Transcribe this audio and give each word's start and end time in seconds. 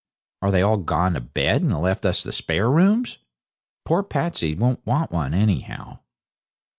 'Are 0.41 0.49
they 0.49 0.63
all 0.63 0.77
gone 0.77 1.13
to 1.13 1.19
bed, 1.19 1.61
and 1.61 1.79
left 1.79 2.05
us 2.07 2.23
the 2.23 2.31
spare 2.33 2.71
rooms? 2.71 3.19
Poor 3.85 4.01
Patsey 4.01 4.55
won't 4.55 4.83
want 4.83 5.11
one, 5.11 5.35
anyhow.' 5.35 5.99